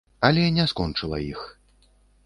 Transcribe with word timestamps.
Але 0.29 0.45
не 0.55 0.65
скончыла 0.71 1.21
іх. 1.31 1.47